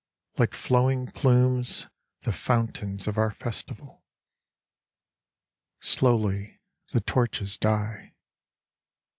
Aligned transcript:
Like 0.39 0.55
fl 0.55 0.77
owing 0.77 1.05
plumes, 1.11 1.87
the 2.21 2.31
fountains 2.31 3.07
of 3.07 3.19
our 3.19 3.29
festival 3.29 4.03
10 5.79 5.79
Cormicopia. 5.79 5.79
Slowly 5.89 6.61
the 6.89 7.01
torches 7.01 7.55
die. 7.55 8.15